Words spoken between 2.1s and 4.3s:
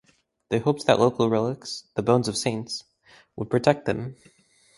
of the saints") would protect them.